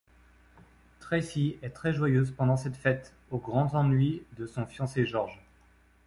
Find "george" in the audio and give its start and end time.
5.05-5.39